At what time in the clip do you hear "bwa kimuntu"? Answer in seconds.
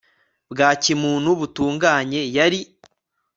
0.51-1.29